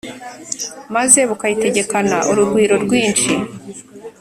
[0.95, 3.33] maze bukayitegekana urugwiro rwinshi